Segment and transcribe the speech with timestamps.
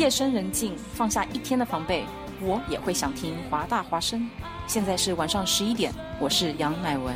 [0.00, 2.06] 夜深人静，放下一天的防备，
[2.40, 4.26] 我也会想听华大华声。
[4.66, 7.14] 现在是晚上十一点，我是杨乃文。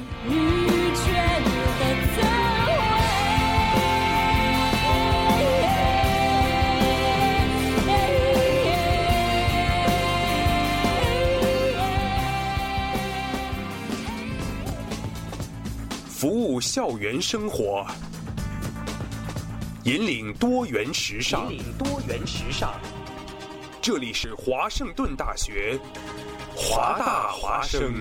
[16.06, 17.86] 服务校园生活，
[19.84, 21.52] 引领多元时尚。
[21.52, 22.72] 引领多元时尚。
[23.82, 25.78] 这里是华盛顿大学，
[26.56, 27.92] 华大华生。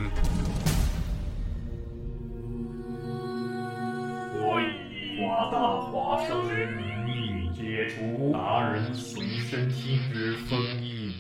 [4.39, 11.13] 我以华大华生之名义解除达人随身听之封印。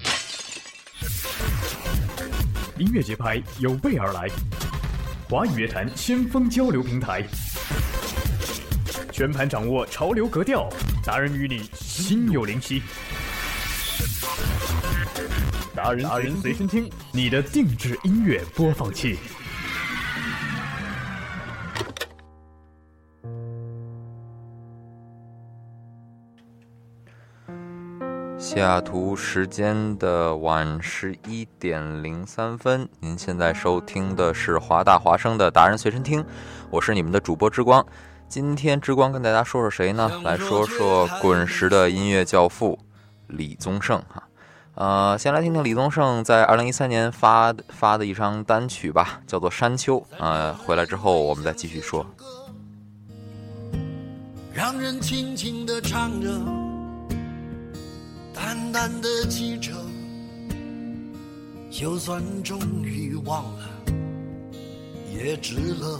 [2.77, 4.29] 音乐节拍有备而来，
[5.29, 7.21] 华语乐坛先锋交流平台，
[9.13, 10.67] 全盘掌握潮流格调，
[11.05, 12.81] 达人与你心有灵犀。
[15.75, 19.19] 达人达人随身听，你的定制音乐播放器。
[28.39, 36.25] 西雅图时间的晚十一点零三分，您现在收听的是华大华生的达人随身听，
[36.71, 37.85] 我是你们的主播之光。
[38.33, 40.09] 今天之光跟大家说说谁呢？
[40.23, 42.79] 来说说滚石的音乐教父
[43.27, 44.23] 李宗盛哈。
[44.73, 49.99] 呃，先来听听李宗盛在二零一三年发发的一张单曲吧，叫做《山丘》。
[50.17, 52.03] 呃，回来之后我们再继续说。
[54.51, 56.27] 让人轻轻的唱着，
[58.33, 59.73] 淡淡的记着，
[61.69, 63.69] 就算终于忘了，
[65.15, 65.99] 也值了。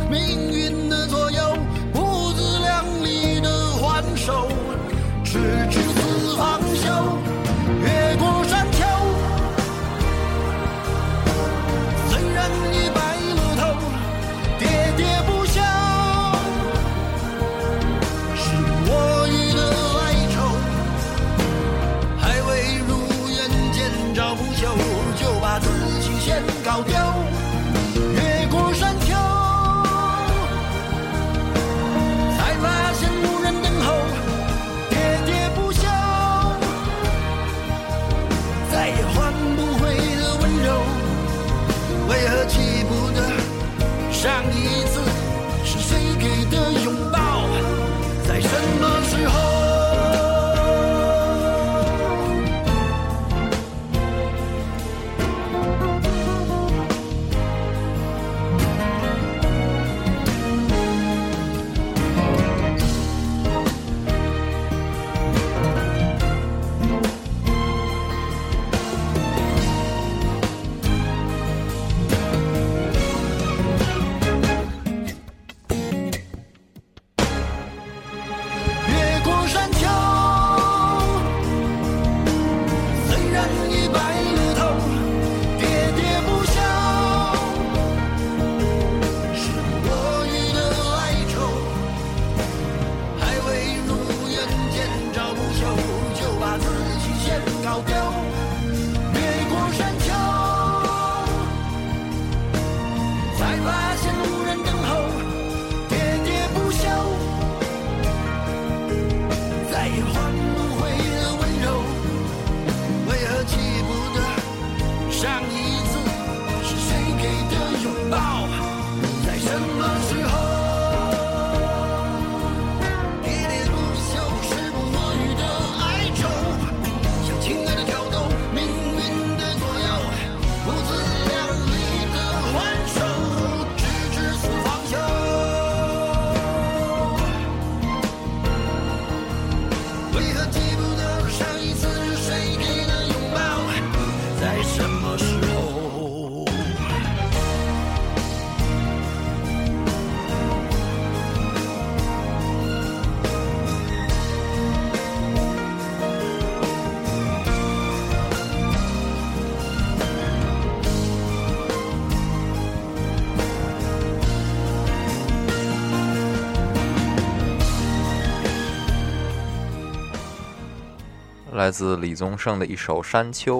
[171.61, 173.59] 来自李宗盛的一首《山丘》，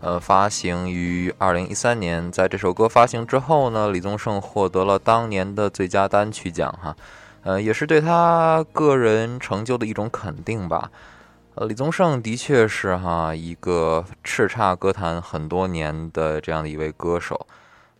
[0.00, 2.32] 呃，发行于二零一三年。
[2.32, 6.96] 在这首歌发行之后呢，李宗盛获得了当年的最佳单曲奖，哈，
[7.44, 10.90] 呃，也是对他个人成就的一种肯定吧。
[11.54, 17.46] 呃，李宗盛的确是哈一个叱咤歌坛很多年的这样的一位歌手。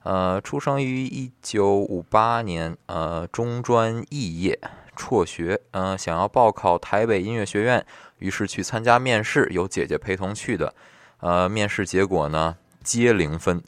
[0.03, 4.59] 呃，出生于一九五八年，呃，中专肄业，
[4.97, 7.85] 辍学，嗯、想要报考台北音乐学院，
[8.19, 10.73] 于是去参加面试，有姐姐陪同去的。
[11.21, 13.63] 呃，面试结果呢，皆零分。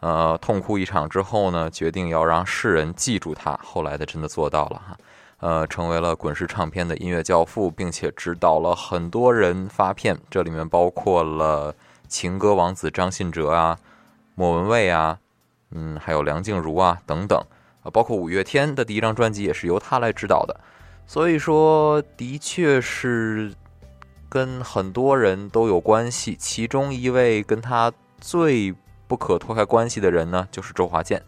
[0.00, 3.58] 呃，痛哭一场之后呢，决定要让世人记住他。
[3.62, 4.96] 后来的真的做到了哈，
[5.40, 11.74] 呃，成为了滚石唱片的音乐教父，并且指导了很多人发片，这里面包括了
[12.06, 13.78] 情歌王子张信哲啊、
[14.34, 15.18] 莫文蔚啊，
[15.70, 17.38] 嗯，还有梁静茹啊等等，
[17.82, 20.54] 啊，包括五月天的第一张专辑也是由他来指导的。
[21.06, 23.50] 所以说，的确是
[24.34, 26.34] 跟很多人都有关系。
[26.34, 28.74] 其中一位跟他最
[29.06, 31.22] 不可脱开关系的人呢，就是周华健。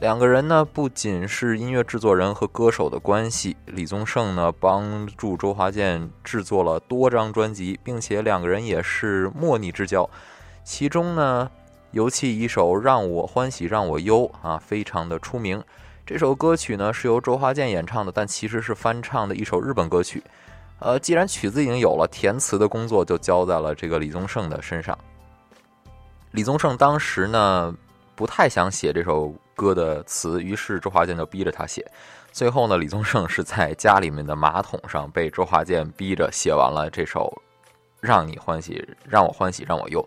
[0.00, 10.10] 两个人呢，不仅是音乐制作人和歌手的关系，李宗盛呢帮助周华健制作了多张专辑，并且两个人也是莫逆之交。
[10.64, 11.48] 其中呢，
[11.92, 15.62] 尤其一首《让我欢喜让我忧》啊，非常的出名。
[16.04, 20.20] 这首歌曲呢是由周华健演唱的，但其实是翻唱的一首日本歌曲。
[20.82, 24.98] 呃，既然曲子已经有了，填词的工作就交在了这个李宗盛的身上。
[26.32, 27.74] 李宗盛当时呢
[28.14, 31.86] 不太想写这首歌的词，于是周华健就逼着他写。
[32.32, 37.32] 最后呢，李宗盛是在家里面的马桶上被周华健逼着写完了这首
[38.00, 40.00] 《让你欢喜让我欢喜让我忧》。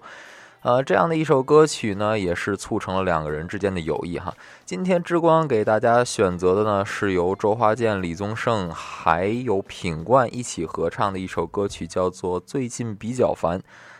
[0.65, 4.33] 呃，这样的一首歌曲呢，也是促成了两个人之间的友谊哈。
[4.65, 13.59] 今天之光给大家选择的呢，是由周华健、李宗盛还有品冠一起合唱的一首歌曲，叫做《最近比较烦》，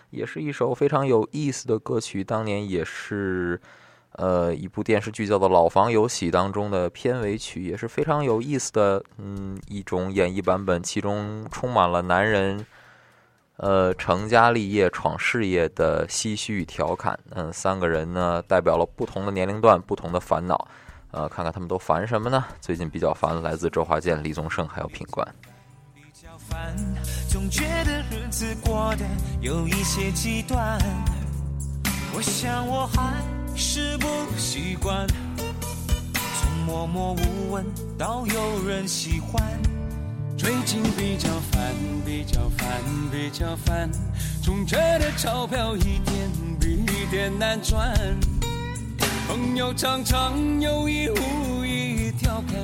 [0.10, 2.24] 也是一首非常有意思的歌曲。
[2.24, 3.62] 当年也是，
[4.13, 12.65] 呃，一部电视剧叫做《老房有喜》当中的片尾曲，也是非常有意思的，嗯，一种演绎版本，其中充满了男人。
[13.57, 20.67] 呃，成家立业、闯事业的唏嘘与调侃，嗯，三个人呢代表了不同的年龄段、不同的烦恼，
[21.12, 22.43] 呃，看看他们都烦什么呢？
[22.59, 25.25] 最近比较烦，来自周华健、李宗盛还有品冠。
[25.93, 26.75] 比较烦，
[27.29, 29.05] 总觉得日子过得
[29.39, 30.77] 有一些极端。
[32.13, 33.13] 我想我还
[33.55, 34.07] 是不
[34.38, 35.07] 习惯，
[36.41, 37.65] 从默默无闻
[37.97, 39.41] 到有人喜欢。
[40.37, 41.73] 最近比较烦，
[42.05, 42.67] 比较烦，
[43.09, 43.89] 比较烦，
[44.43, 47.93] 总觉得钞票一点比一点难赚。
[49.27, 52.55] 朋友常常有意无意调侃。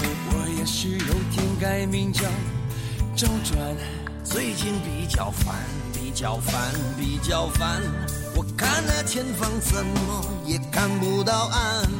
[0.00, 2.22] 我也许有天改名叫
[3.16, 3.58] 周转。
[4.22, 5.54] 最近比较烦，
[5.94, 7.80] 比较烦，比较烦。
[8.36, 11.90] 我看那前方怎么也看不到岸，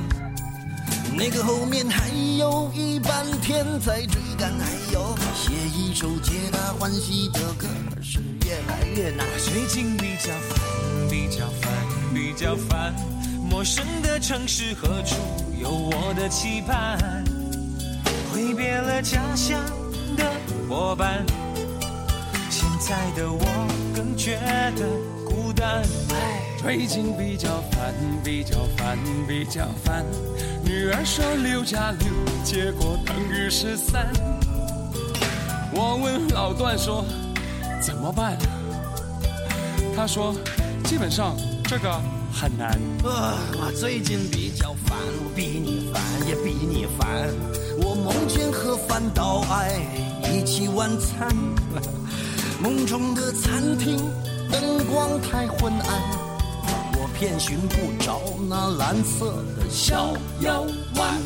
[1.16, 7.66] 那个后面还有一半天在追赶，还有写一首皆大欢喜的歌
[8.00, 9.26] 是越来越难。
[9.38, 11.72] 最近比较烦，比较烦，
[12.14, 12.94] 比较烦。
[13.48, 15.16] 陌生的城市何处
[15.60, 17.24] 有我的期盼？
[18.32, 19.60] 挥别了家乡
[20.16, 20.24] 的
[20.68, 21.24] 伙伴。
[22.50, 23.40] 现在的我
[23.94, 24.38] 更觉
[24.76, 24.86] 得
[25.24, 25.82] 孤单。
[26.60, 30.04] 最近比较烦，比较烦，比较烦。
[30.68, 32.08] 女儿说六加六，
[32.44, 34.06] 结果等于十三。
[35.72, 37.06] 我问老段说
[37.80, 38.36] 怎么办？
[39.96, 40.34] 他说
[40.84, 41.34] 基本上
[41.64, 41.90] 这个
[42.30, 42.72] 很难。
[43.02, 47.30] 啊，我最近比较烦，我比你烦也比你烦。
[47.80, 49.72] 我梦见和范岛爱
[50.30, 51.34] 一起晚餐。
[52.60, 53.96] 梦中的餐厅
[54.52, 56.27] 灯光太昏暗，
[57.18, 61.20] 遍寻不着那蓝色的小药丸。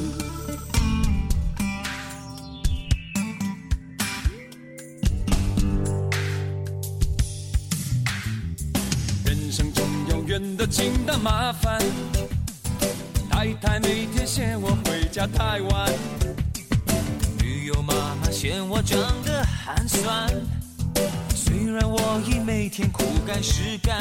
[9.27, 11.79] 人生中永远的轻的麻烦，
[13.29, 15.93] 太太每天嫌我回家太晚，
[17.39, 20.27] 女友妈妈嫌我长得寒酸。
[21.35, 24.01] 虽然我已每天苦干实干，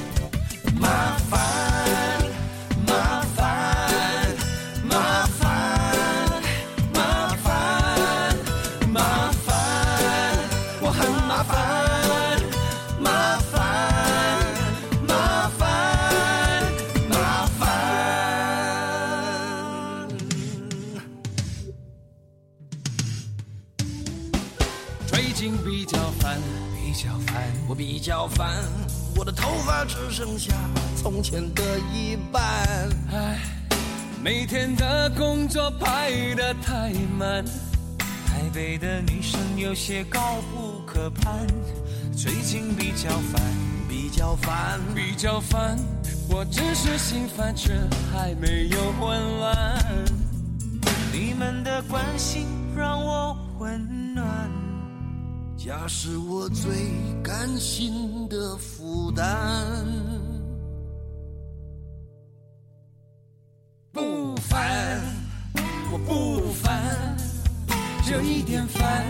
[31.53, 32.41] 的一半。
[33.11, 33.39] 唉，
[34.23, 37.43] 每天的工作排得太满，
[38.25, 41.47] 台北的女生有些高不可攀。
[42.15, 43.41] 最近比较烦，
[43.87, 45.77] 比较烦，比较烦，
[46.29, 47.73] 我只是心烦，却
[48.11, 49.77] 还没有混乱。
[51.11, 52.45] 你们的关心
[52.75, 54.25] 让我温暖。
[55.57, 56.91] 家是我最
[57.23, 60.30] 甘心的负担。
[68.21, 69.03] 就一点烦。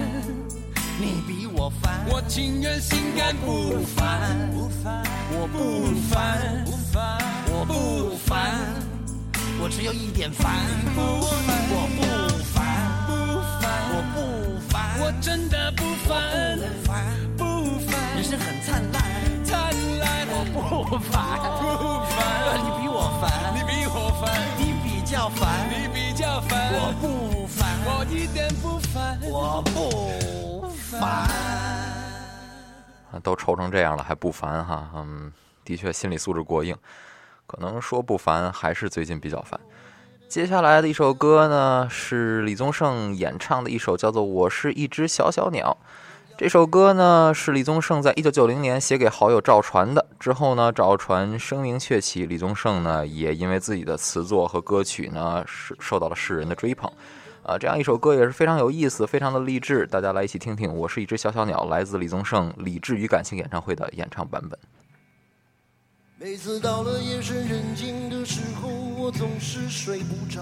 [0.97, 7.17] 你比我烦，我情愿心甘不烦，不烦，我不烦，不烦，
[7.49, 8.51] 我不烦，
[9.61, 10.55] 我只有一点烦。
[10.95, 11.01] 不
[11.45, 12.01] 烦，我不
[12.53, 12.63] 烦，
[13.07, 13.11] 不
[13.59, 14.17] 烦，我不
[14.69, 17.03] 烦，我真的不烦，不烦。
[17.37, 17.43] 不
[17.89, 19.03] 烦，人生很灿烂，
[19.43, 21.19] 灿烂，我不烦，
[21.59, 21.61] 不
[22.15, 22.19] 烦，
[22.63, 24.31] 你比我烦，你比我烦，
[25.11, 31.01] 较烦，你比较烦，我不烦，我一点不烦，我不烦。
[33.11, 34.89] 啊，都愁成这样了还不烦哈？
[34.95, 35.29] 嗯，
[35.65, 36.73] 的确心理素质过硬，
[37.45, 39.59] 可能说不烦还是最近比较烦。
[40.29, 45.77] 接下来的一首歌呢，是李宗盛演唱的一首叫做《我是一只小小鸟》。
[46.41, 50.03] 这首歌呢是李宗盛在一九九零年写给好友赵传的。
[50.19, 56.91] 之后呢，赵传声名鹊起，李宗盛呢也因为自己的词作和歌曲呢是受到了世人的追捧。
[57.43, 59.85] 啊，这样一首歌也是非常有意思，非常的励志。
[59.85, 64.57] 大家来一起听听，《我是一只小小鸟》，来自李宗盛《理智与感性》演唱会的演唱版本。
[66.17, 68.67] 每次到了夜深人静的时候，
[68.97, 70.41] 我总是睡不着。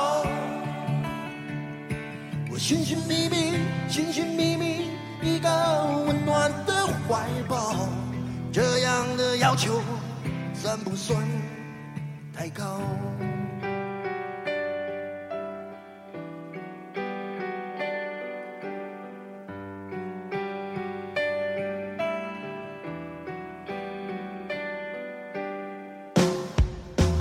[2.71, 3.51] 寻寻觅觅，
[3.89, 4.87] 寻寻觅觅
[5.21, 5.49] 一个
[6.07, 7.89] 温暖的怀抱，
[8.49, 9.81] 这样的要求
[10.53, 11.21] 算不算
[12.33, 12.79] 太高？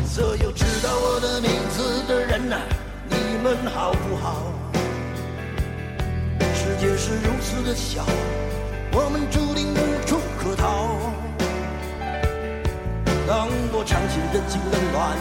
[0.07, 2.57] 所有知道我的名字的人呐、
[3.09, 4.70] 你们好不好？
[6.81, 8.07] 世界是如此的小，
[8.93, 10.97] 我们注定无处可逃。
[13.29, 15.15] 当我尝尽人情冷暖，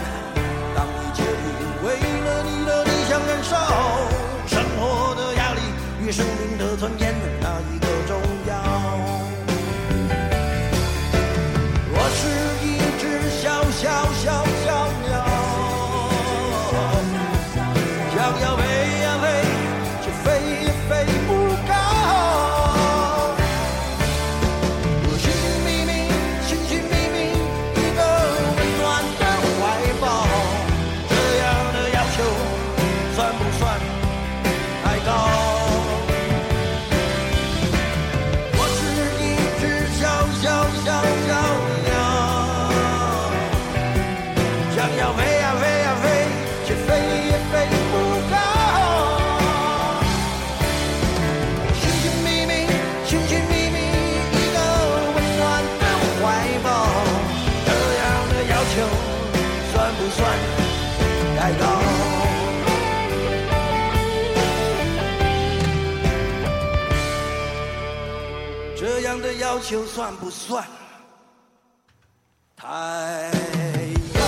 [69.70, 70.64] 就算不算
[72.56, 72.66] 太
[74.12, 74.20] 高？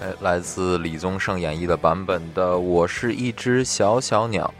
[0.00, 4.54] 哎，来自李宗盛演绎的版本的《我是一只小小鸟》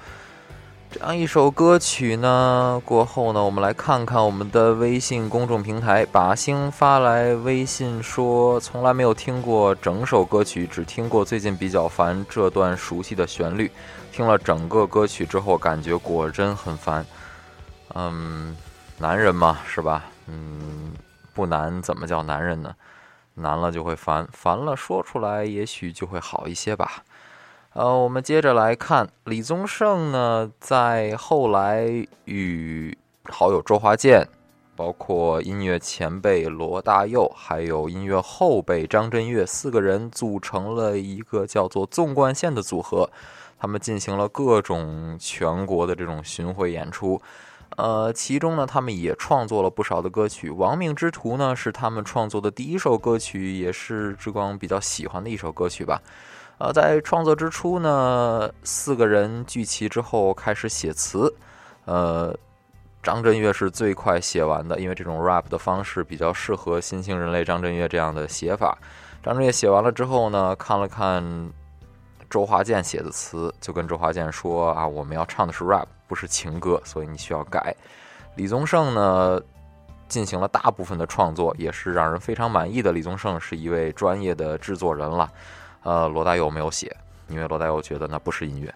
[0.90, 13.70] 这样一首歌曲呢，过后呢，我们来看看我们的微信公众平台，把星发来微信说，从来没有听过整首歌曲，只听过最近比较烦这段熟悉的旋律，
[14.14, 17.04] 听了整个歌曲之后，感觉果真很烦。
[17.94, 18.56] 嗯，
[18.96, 20.04] 男人嘛，是吧？
[20.28, 20.92] 嗯，
[21.34, 22.72] 不难怎么叫男人呢？
[23.34, 27.02] 难了就会烦，烦了说出来也许就会好一些吧。
[27.72, 34.28] 呃，我们接着来看李宗盛呢，在后来与好友周华健，
[34.76, 43.10] 包括音乐前辈罗大佑，还有音乐后辈张震岳四个人组成了一个叫做纵贯线的组合，
[43.58, 47.20] 他们进行了各种全国的这种巡回演出。
[47.76, 56.00] 呃，其中呢，他们也创作了不少的歌曲，《亡命之徒》呢是他们创作的第一首歌曲，也是之光比较喜欢的一首歌曲吧。
[56.58, 61.34] 呃，在创作之初呢，四个人聚齐之后开始写词，
[61.84, 62.32] 呃，
[63.02, 68.78] 张震岳是最快写完的，因为这种 rap 的方式比较适合新兴人类张震岳这样的写法。
[69.20, 71.50] 张震岳写完了之后呢，看了看
[72.28, 77.74] 周华健写的词，就跟周华健说啊，我们要唱的是 rap，不是情歌，所以你需要改。
[78.36, 79.40] 李宗盛呢，
[80.08, 82.92] 进行了大部分的创作，也是让人非常满意的。
[82.92, 85.30] 李宗盛是一位专业的制作人了。
[85.82, 86.96] 呃，罗大佑没有写，
[87.28, 88.74] 因为罗大佑觉得那不是音乐。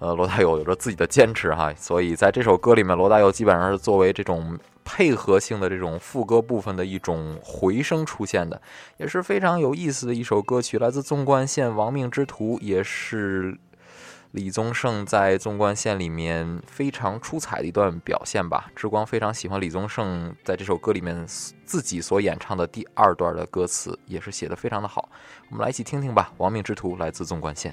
[0.00, 8.60] 呃，罗大佑有着自己的坚持哈，所以在这首歌里面，罗大佑基本上是作为这种配合性的这种副歌部分的一种回声出现的，
[8.98, 13.56] 也是非常有意思的一首歌曲，来自纵贯线《亡命之徒》，也是
[14.32, 18.68] 李宗盛在纵贯线里面非常出彩的一段表现吧。
[18.74, 21.24] 之光非常喜欢李宗盛在这首歌里面
[21.64, 25.08] 自己所演唱的第二段的歌词，也是写的非常的好。
[25.48, 27.72] 我们来一起听听吧，《亡命之徒》来自纵贯线。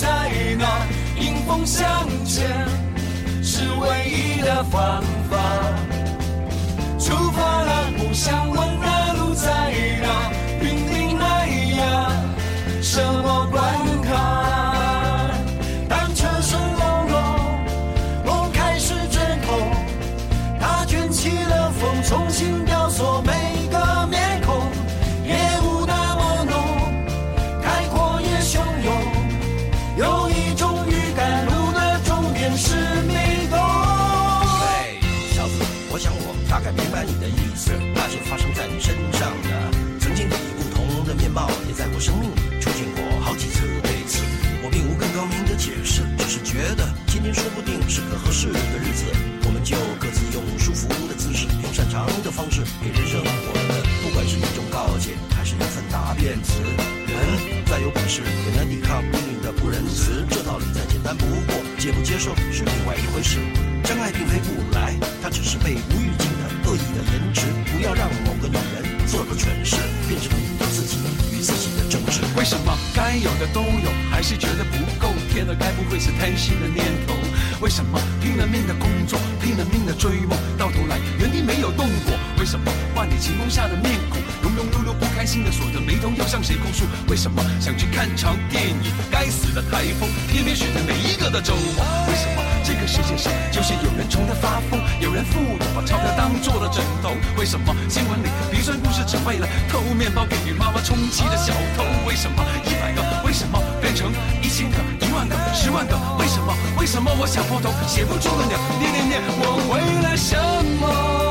[0.00, 0.06] 在
[0.58, 0.64] 哪，
[1.20, 2.48] 迎风向前
[3.42, 5.36] 是唯一的方法。
[6.98, 9.50] 出发了，不想问那路在
[10.00, 10.32] 哪，
[10.62, 12.10] 云顶那呀，
[12.80, 13.62] 什么关
[14.00, 14.59] 卡？
[48.10, 49.06] 个合适的日子，
[49.46, 56.58] 我们就各自用舒服的姿势，用擅长的方式，给人生活的，不管是一种告诫，还是一份答辩词。
[57.06, 63.38] 人再有本事，也难抵抗命运的不仁慈，这道理再简单不过，接不接受是另外一回事。
[63.86, 67.46] 真爱并非不来，它只是被无预警的恶意的延迟。
[67.70, 69.78] 不要让某个女人做个蠢事，
[70.10, 70.98] 变成你的自己
[71.30, 72.20] 与自己的争执。
[72.36, 75.14] 为什么该有的都有，还是觉得不够？
[75.30, 77.14] 天哪，该不会是贪心的念头？
[77.60, 82.16] 为什么拼了命的工作，拼了命的追梦，到头来原地没有动过？
[82.38, 84.69] 为什么万里晴空下的面孔，庸庸
[85.20, 86.86] 开心的锁着眉头，要向谁控诉？
[87.10, 91.84] 为什么想去看场电影，该死的台风偏偏选在每一个的周末？
[92.08, 97.12] 为什么这个世界上就是有人穷得发疯，有人富有把钞票当做了枕头？
[97.36, 101.84] 为什么新闻里鼻酸故事只为了偷面包给女妈妈充饥的小偷？
[102.08, 106.00] 为什么一百个为什么变成一千个、一万个、十万个？
[106.18, 106.56] 为什么？
[106.78, 108.56] 为什么我想破头写不出的鸟？
[108.80, 110.34] 念念念，我为了什
[110.80, 111.29] 么？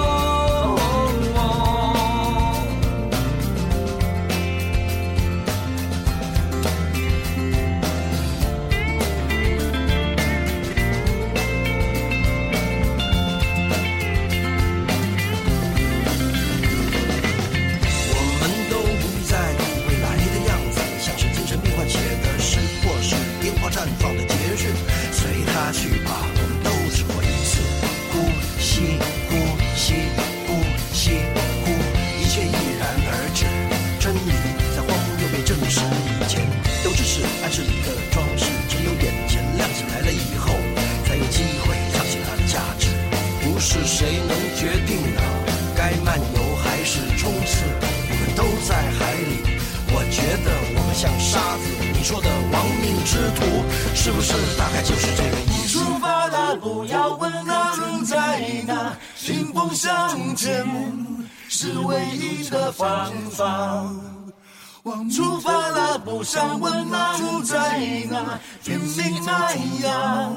[68.99, 69.55] 心那
[69.88, 70.35] 样，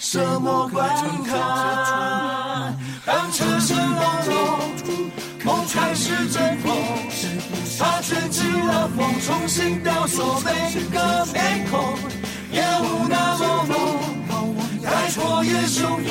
[0.00, 0.88] 什么关
[1.22, 2.74] 卡？
[3.06, 4.58] 当车声隆隆，
[5.44, 6.76] 梦开始阵痛，
[7.78, 10.50] 它卷起了风，重新雕塑每
[10.90, 11.94] 个面孔，
[12.50, 13.70] 烟雾那么
[14.28, 16.10] 浓，开阔也汹涌，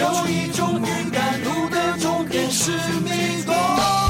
[0.00, 2.72] 有一种预感，路的终点是
[3.04, 4.01] 迷宫。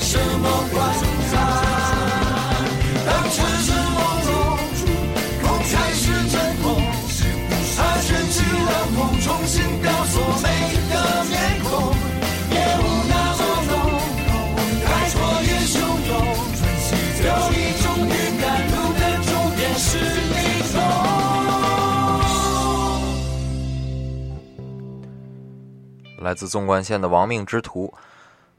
[0.00, 0.73] 什么
[26.24, 27.94] 来自纵贯线的《亡命之徒》。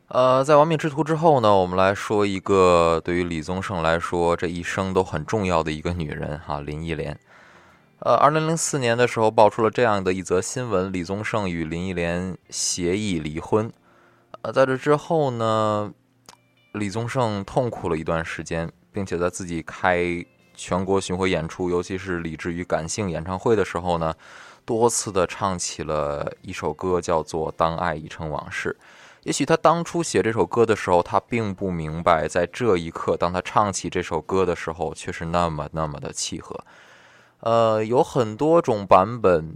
[0.07, 7.19] 呃，在《亡命之徒》之后呢，我们来说一个对于李宗盛来说这一生都很重要的一个女人哈，林忆莲。
[7.99, 13.71] 呃，二零零四年的时候爆出了这样的一则新闻：李宗盛与林忆莲协议离婚。
[14.41, 15.91] 呃，在这之后呢，
[16.73, 20.23] 李宗盛痛苦了一段时间，并且在自己开
[20.53, 24.13] 全国巡回演出，尤其是理智与感性演唱会的时候呢，
[24.65, 28.75] 多次的唱起了一首歌，叫做《当爱已成往事》。
[29.23, 36.59] 也许他当初写这首歌的时候，他并不明白，在这一刻，当他唱起这首歌的时候，却是那么那么的契合。
[37.39, 39.55] 呃，有很多种版本，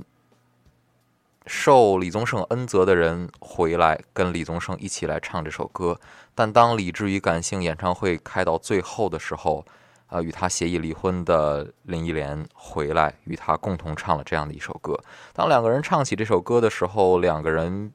[1.46, 6.00] 受李宗盛恩泽的人回来跟李宗盛一起来唱这首歌。
[6.34, 9.66] 但当理智与感性演唱会开到最后的时候，
[10.10, 15.00] 啊，与他协议离婚的林忆莲回来与他共同唱了这样的一首歌。
[15.34, 17.92] 当两个人唱起这首歌的时候，两个人。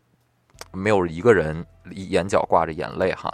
[0.70, 3.32] 没有一个人眼角挂着眼泪哈，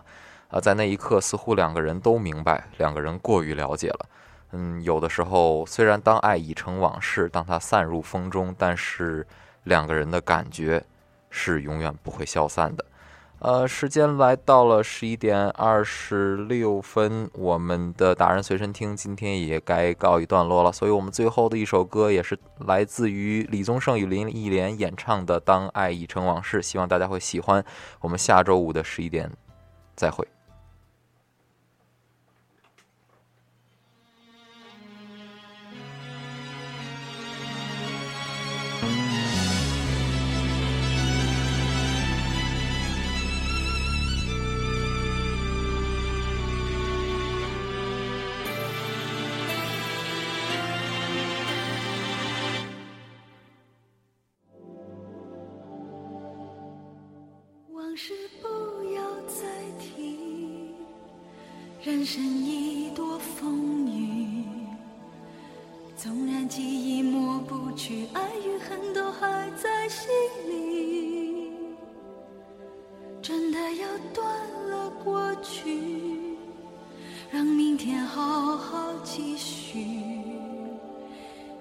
[0.48, 4.06] 啊，在那一刻，似乎两个人都明白，两个人过于了解了。
[4.52, 9.26] 嗯，有的时候，虽然当爱已成往事，当它散入风中，但是
[9.64, 10.82] 两个人的感觉
[11.28, 12.84] 是永远不会消散的。
[13.40, 27.64] 呃，时间来到了十一点二十六分，我们的达人随身听今天也该告一段落了，所以我们最后的一首歌也是来自于李宗盛与林忆莲演唱的《当爱已成往事》，希望大家会喜欢。
[28.02, 29.30] 我们下周五的十一点
[29.96, 30.28] 再会。